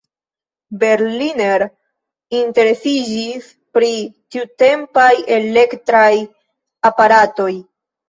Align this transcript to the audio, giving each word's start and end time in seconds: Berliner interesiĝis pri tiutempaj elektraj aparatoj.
Berliner 0.83 1.65
interesiĝis 2.39 3.53
pri 3.77 3.93
tiutempaj 4.35 5.09
elektraj 5.41 6.13
aparatoj. 6.95 7.51